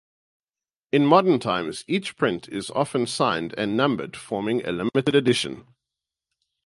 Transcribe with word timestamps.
In 0.91 1.05
modern 1.05 1.37
times 1.39 1.85
each 1.87 2.17
print 2.17 2.49
is 2.49 2.71
often 2.71 3.05
signed 3.05 3.53
and 3.55 3.77
numbered 3.77 4.17
forming 4.17 4.65
a 4.65 4.71
limited 4.71 5.13
edition. 5.13 5.67